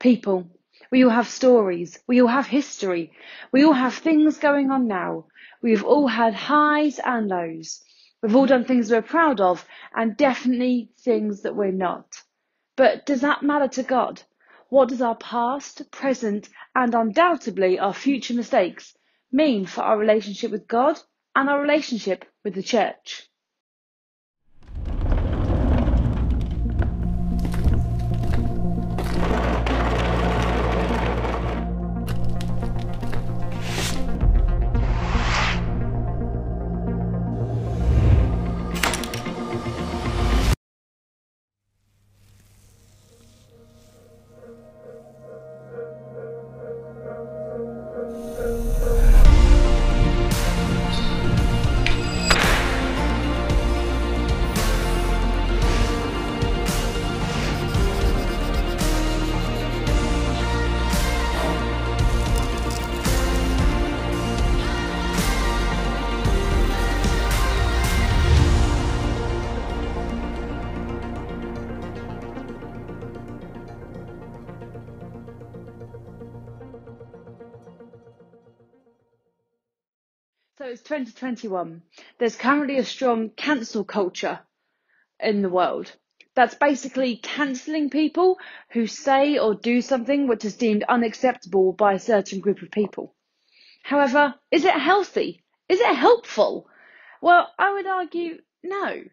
[0.00, 0.50] people.
[0.90, 2.00] We all have stories.
[2.08, 3.12] We all have history.
[3.52, 5.26] We all have things going on now.
[5.62, 7.82] We've all had highs and lows.
[8.22, 12.20] We've all done things we're proud of and definitely things that we're not.
[12.76, 14.22] But does that matter to God?
[14.68, 18.96] What does our past, present, and undoubtedly our future mistakes
[19.30, 20.98] mean for our relationship with God
[21.36, 23.29] and our relationship with the church?
[80.90, 81.82] 2021.
[82.18, 84.40] There's currently a strong cancel culture
[85.20, 85.92] in the world.
[86.34, 92.00] That's basically cancelling people who say or do something which is deemed unacceptable by a
[92.00, 93.14] certain group of people.
[93.84, 95.44] However, is it healthy?
[95.68, 96.66] Is it helpful?
[97.22, 99.04] Well, I would argue no.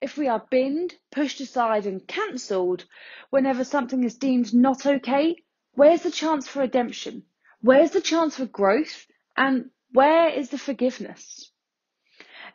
[0.00, 2.84] If we are binned, pushed aside, and cancelled
[3.30, 7.24] whenever something is deemed not okay, where's the chance for redemption?
[7.60, 9.08] Where's the chance for growth?
[9.36, 11.52] And where is the forgiveness?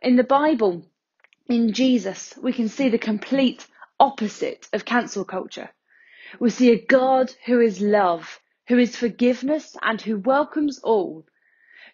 [0.02, 0.86] In the Bible,
[1.48, 3.66] in Jesus, we can see the complete
[3.98, 5.70] opposite of cancel culture.
[6.42, 11.26] We see a God who is love, who is forgiveness, and who welcomes all.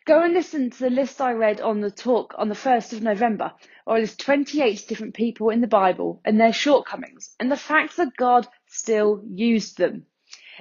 [0.07, 3.03] Go and listen to the list I read on the talk on the 1st of
[3.03, 3.53] November,
[3.85, 8.17] or list 28 different people in the Bible and their shortcomings, and the fact that
[8.17, 10.07] God still used them.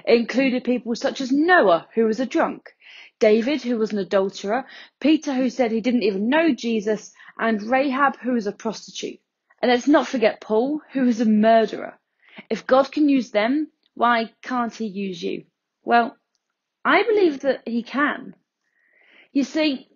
[0.05, 2.75] It included people such as Noah, who was a drunk,
[3.19, 4.65] David, who was an adulterer,
[4.99, 9.19] Peter, who said he didn't even know Jesus, and Rahab, who was a prostitute.
[9.61, 11.97] And let's not forget Paul, who was a murderer.
[12.49, 15.45] If God can use them, why can't he use you?
[15.83, 16.17] Well,
[16.83, 18.35] I believe that he can.
[19.31, 19.87] You see,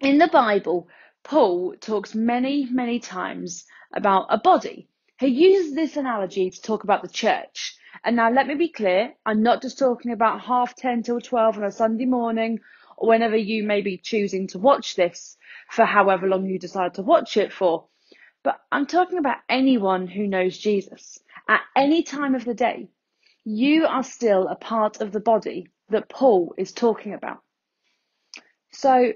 [0.00, 0.88] in the Bible,
[1.22, 4.88] Paul talks many, many times about a body.
[5.18, 7.76] He uses this analogy to talk about the church.
[8.04, 11.58] And now let me be clear, I'm not just talking about half 10 till 12
[11.58, 12.60] on a Sunday morning
[12.96, 15.36] or whenever you may be choosing to watch this
[15.70, 17.86] for however long you decide to watch it for.
[18.42, 22.88] But I'm talking about anyone who knows Jesus at any time of the day.
[23.44, 27.42] You are still a part of the body that Paul is talking about.
[28.72, 29.12] So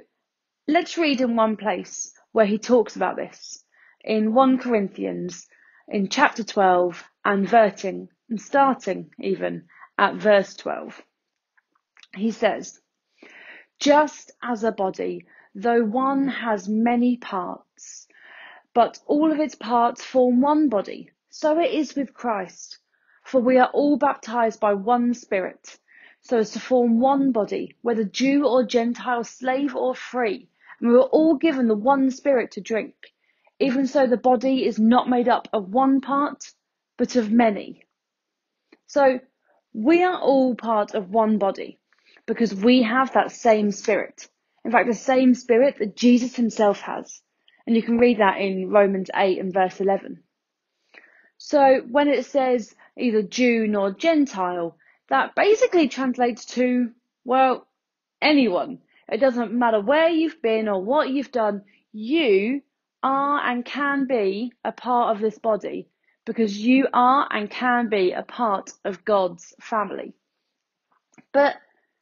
[0.67, 3.63] let's read in one place where he talks about this
[4.05, 5.47] in 1 Corinthians
[5.89, 9.65] in chapter 12 and verting starting even
[9.99, 11.03] at verse 12.
[12.15, 12.81] He says,
[13.79, 18.07] Just as a body, though one has many parts,
[18.75, 22.79] but all of its parts form one body, so it is with Christ.
[23.25, 25.79] For we are all baptized by one Spirit,
[26.21, 30.49] so as to form one body, whether Jew or Gentile, slave or free,
[30.81, 32.95] and we were all given the one Spirit to drink.
[33.59, 36.53] Even so, the body is not made up of one part,
[36.97, 37.85] but of many.
[38.93, 39.21] So
[39.73, 41.79] we are all part of one body
[42.27, 44.29] because we have that same spirit.
[44.67, 47.23] In fact, the same spirit that Jesus himself has.
[47.67, 50.23] And you can read that in Romans 8 and verse 11.
[51.39, 54.77] So when it says either Jew nor Gentile,
[55.09, 56.91] that basically translates to,
[57.25, 57.67] well,
[58.21, 58.81] anyone.
[59.11, 62.61] It doesn't matter where you've been or what you've done, you
[63.03, 65.89] are and can be a part of this body
[66.25, 70.15] because you are and can be a part of God's family.
[71.33, 71.57] But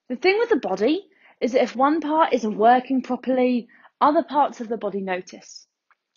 [0.08, 1.06] the thing with the body
[1.40, 3.68] is that if one part isn't working properly,
[4.00, 5.66] other parts of the body notice.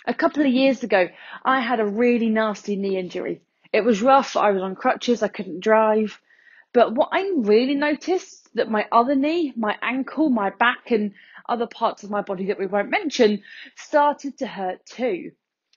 [0.05, 1.07] A couple of years ago,
[1.45, 3.41] I had a really nasty knee injury.
[3.71, 6.19] It was rough, I was on crutches, I couldn't drive.
[6.73, 11.13] But what I really noticed that my other knee, my ankle, my back, and
[11.47, 13.43] other parts of my body that we won't mention
[13.75, 15.31] started to hurt too.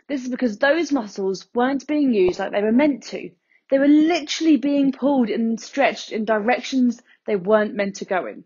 [0.09, 3.31] This is because those muscles weren't being used like they were meant to.
[3.71, 8.45] They were literally being pulled and stretched in directions they weren't meant to go in.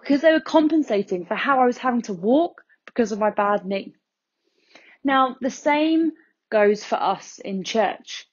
[0.00, 3.66] Because they were compensating for how I was having to walk because of my bad
[3.66, 3.94] knee.
[5.04, 6.12] Now, the same
[6.50, 8.26] goes for us in church.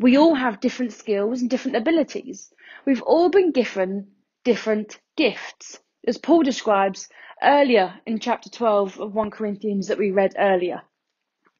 [0.00, 2.52] We all have different skills and different abilities.
[2.84, 4.08] We've all been given
[4.44, 7.08] different gifts, as Paul describes
[7.42, 10.82] earlier in chapter 12 of 1 Corinthians that we read earlier.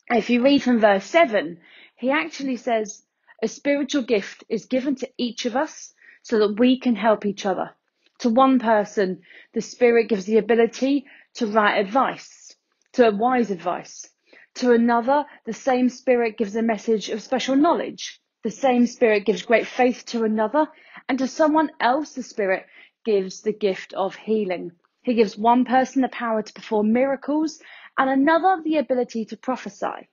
[0.08, 1.58] If you read from verse 7,
[1.97, 3.03] he actually says,
[3.43, 7.44] A spiritual gift is given to each of us so that we can help each
[7.44, 7.75] other.
[8.20, 9.23] To one person,
[9.53, 12.55] the Spirit gives the ability to write advice,
[12.93, 14.08] to wise advice.
[14.56, 18.20] To another, the same Spirit gives a message of special knowledge.
[18.44, 20.69] The same Spirit gives great faith to another,
[21.08, 22.64] and to someone else, the Spirit
[23.05, 24.70] gives the gift of healing.
[25.03, 27.61] He gives one person the power to perform miracles
[27.98, 30.08] and another the ability to prophesy.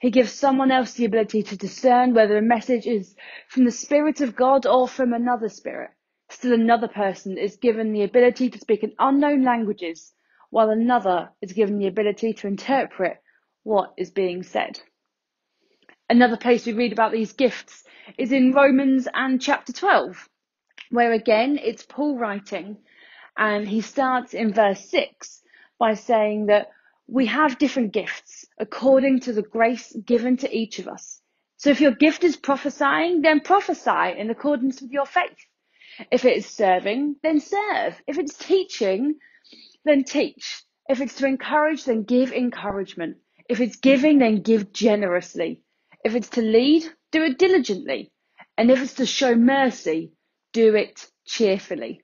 [0.00, 3.16] He gives someone else the ability to discern whether a message is
[3.48, 5.90] from the Spirit of God or from another spirit.
[6.30, 10.12] Still another person is given the ability to speak in unknown languages,
[10.50, 13.22] while another is given the ability to interpret
[13.62, 14.80] what is being said.
[16.10, 17.84] Another place we read about these gifts
[18.18, 20.28] is in Romans and chapter 12,
[20.90, 22.76] where again it's Paul writing,
[23.36, 25.42] and he starts in verse 6
[25.78, 26.70] by saying that
[27.06, 31.20] we have different gifts according to the grace given to each of us.
[31.56, 35.46] So if your gift is prophesying, then prophesy in accordance with your faith.
[36.10, 38.00] If it is serving, then serve.
[38.06, 39.16] If it's teaching,
[39.84, 40.62] then teach.
[40.88, 43.18] If it's to encourage, then give encouragement.
[43.48, 45.62] If it's giving, then give generously.
[46.04, 48.12] If it's to lead, do it diligently.
[48.58, 50.12] And if it's to show mercy,
[50.52, 52.02] do it cheerfully.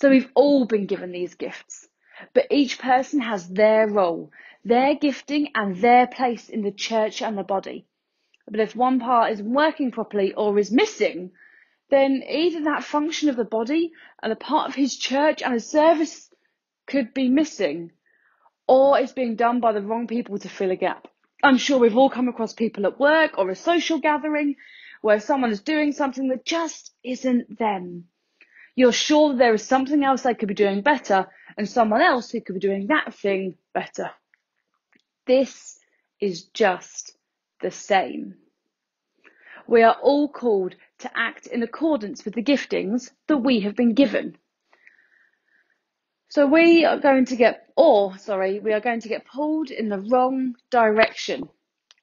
[0.00, 1.88] So we've all been given these gifts.
[2.32, 4.30] But each person has their role,
[4.64, 7.86] their gifting, and their place in the church and the body.
[8.48, 11.32] But if one part isn't working properly or is missing,
[11.90, 13.92] then either that function of the body
[14.22, 16.30] and a part of his church and his service
[16.86, 17.92] could be missing,
[18.66, 21.08] or it's being done by the wrong people to fill a gap.
[21.42, 24.56] I'm sure we've all come across people at work or a social gathering
[25.02, 28.04] where someone is doing something that just isn't them.
[28.74, 32.40] You're sure there is something else they could be doing better and someone else who
[32.40, 34.10] could be doing that thing better.
[35.26, 35.78] This
[36.20, 37.16] is just
[37.60, 38.34] the same.
[39.66, 43.94] We are all called to act in accordance with the giftings that we have been
[43.94, 44.36] given.
[46.28, 49.88] So we are going to get, or sorry, we are going to get pulled in
[49.88, 51.48] the wrong direction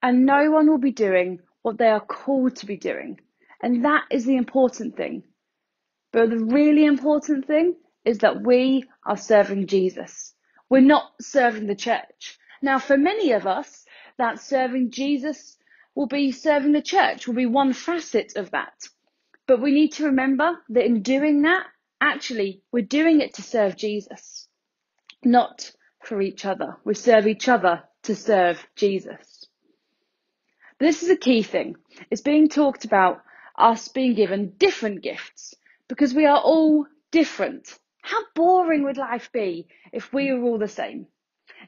[0.01, 3.19] and no one will be doing what they are called to be doing.
[3.61, 5.23] And that is the important thing.
[6.11, 7.75] But the really important thing
[8.05, 10.33] is that we are serving Jesus.
[10.69, 12.37] We're not serving the church.
[12.61, 13.85] Now, for many of us,
[14.17, 15.57] that serving Jesus
[15.95, 18.87] will be serving the church, will be one facet of that.
[19.47, 21.65] But we need to remember that in doing that,
[21.99, 24.47] actually, we're doing it to serve Jesus,
[25.23, 25.71] not
[26.03, 26.77] for each other.
[26.83, 29.45] We serve each other to serve Jesus.
[30.79, 31.75] This is a key thing.
[32.09, 33.21] It's being talked about
[33.57, 35.53] us being given different gifts
[35.87, 37.77] because we are all different.
[38.01, 41.07] How boring would life be if we were all the same?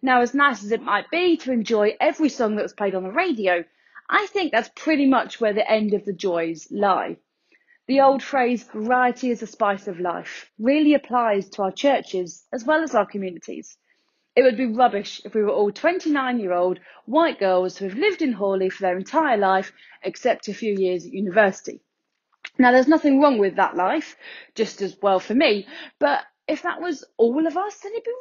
[0.02, 3.04] Now, as nice as it might be to enjoy every song that was played on
[3.04, 3.64] the radio,
[4.10, 7.18] I think that's pretty much where the end of the joys lie.
[7.88, 12.64] The old phrase, variety is the spice of life, really applies to our churches as
[12.66, 13.78] well as our communities.
[14.36, 17.98] It would be rubbish if we were all 29 year old white girls who have
[17.98, 19.72] lived in Hawley for their entire life
[20.02, 21.82] except a few years at university.
[22.58, 24.16] Now, there's nothing wrong with that life,
[24.56, 25.68] just as well for me,
[26.00, 28.12] but if that was all of us, then it'd be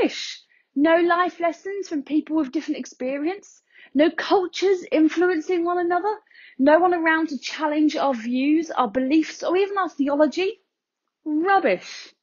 [0.00, 0.40] rubbish.
[0.74, 3.62] No life lessons from people with different experience,
[3.94, 6.14] no cultures influencing one another,
[6.58, 10.60] no one around to challenge our views, our beliefs, or even our theology.
[11.24, 12.14] Rubbish.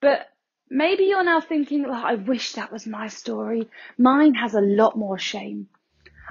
[0.00, 0.26] But
[0.70, 3.68] maybe you're now thinking, oh, I wish that was my story.
[3.98, 5.68] Mine has a lot more shame.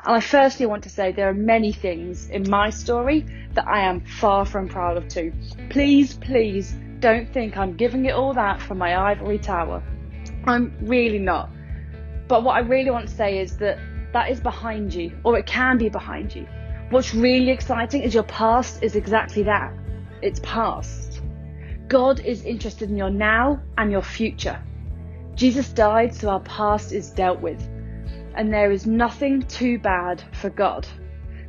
[0.05, 3.81] And I firstly want to say there are many things in my story that I
[3.81, 5.33] am far from proud of too.
[5.69, 6.75] Please, please
[7.05, 9.83] don't think I'm giving it all that from my ivory tower.
[10.45, 11.51] I'm really not.
[12.27, 13.77] But what I really want to say is that
[14.11, 16.47] that is behind you, or it can be behind you.
[16.89, 19.71] What's really exciting is your past is exactly that.
[20.23, 21.21] It's past.
[21.87, 24.59] God is interested in your now and your future.
[25.35, 27.61] Jesus died so our past is dealt with
[28.33, 30.87] and there is nothing too bad for God.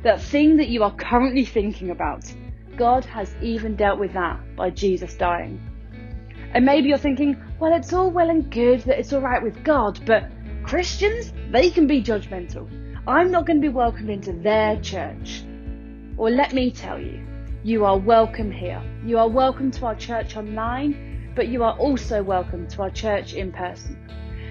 [0.03, 2.31] That thing that you are currently thinking about,
[2.77, 5.59] God has even dealt with that by Jesus dying.
[6.53, 9.63] And maybe you're thinking, well, it's all well and good that it's all right with
[9.63, 10.29] God, but
[10.63, 12.69] Christians, they can be judgmental.
[13.07, 15.43] I'm not going to be welcomed into their church.
[16.15, 17.25] Well, let me tell you,
[17.63, 18.81] you are welcome here.
[19.03, 23.33] You are welcome to our church online, but you are also welcome to our church
[23.33, 23.97] in person.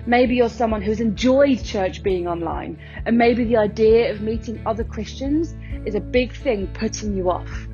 [0.04, 4.84] Maybe you're someone who's enjoyed church being online, and maybe the idea of meeting other
[4.84, 5.54] Christians
[5.84, 7.68] is a big thing putting you off.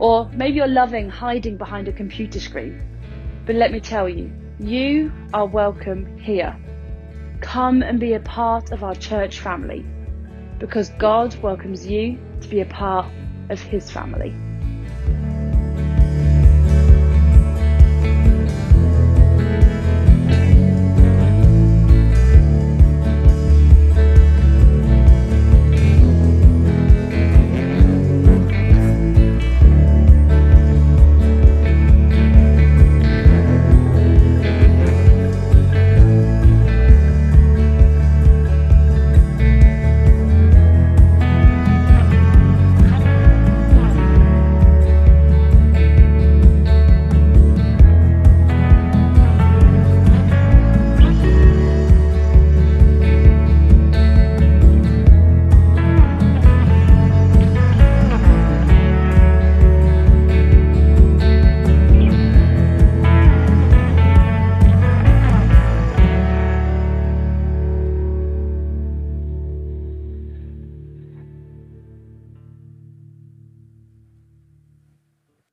[0.00, 2.82] Or maybe you're loving hiding behind a computer screen.
[3.44, 6.56] But let me tell you, you are welcome here.
[7.42, 9.84] Come and be a part of our church family
[10.58, 13.06] because God welcomes you to be a part
[13.50, 14.34] of His family.